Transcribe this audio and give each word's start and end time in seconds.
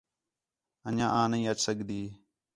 انڄیاں 0.87 1.11
آں 1.19 1.27
نہیں 1.31 1.47
اَچ 1.49 1.57
سڳدی 1.65 2.01